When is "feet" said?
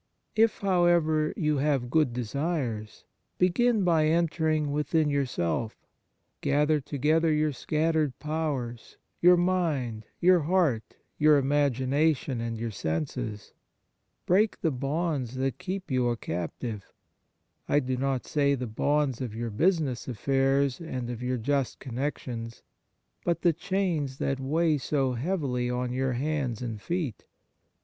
26.81-27.25